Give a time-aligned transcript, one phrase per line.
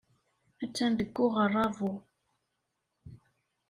[0.63, 1.93] Attan deg uɣerrabu.